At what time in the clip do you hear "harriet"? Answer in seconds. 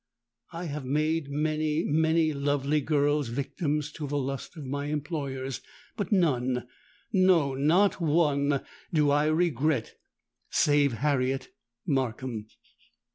10.93-11.49